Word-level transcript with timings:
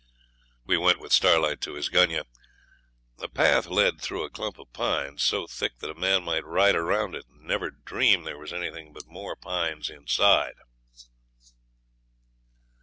We 0.65 0.77
went 0.79 0.99
with 0.99 1.13
Starlight 1.13 1.61
to 1.61 1.75
his 1.75 1.87
gunyah. 1.87 2.25
A 3.19 3.27
path 3.27 3.67
led 3.67 4.01
through 4.01 4.23
a 4.23 4.31
clump 4.31 4.57
of 4.57 4.73
pines, 4.73 5.21
so 5.21 5.45
thick 5.45 5.77
that 5.77 5.91
a 5.91 5.99
man 5.99 6.23
might 6.23 6.43
ride 6.43 6.73
round 6.75 7.13
it 7.13 7.27
and 7.29 7.43
never 7.43 7.69
dream 7.69 8.23
there 8.23 8.39
was 8.39 8.51
anything 8.51 8.93
but 8.93 9.05
more 9.05 9.35
pines 9.35 9.91
inside. 9.91 10.55